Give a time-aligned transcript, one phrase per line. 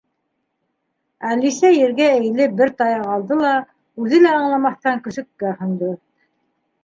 [1.33, 3.51] Әлисә, ергә эйелеп, бер таяҡ алды ла,
[4.05, 5.93] үҙе лә аңламаҫтан, көсөккә һондо.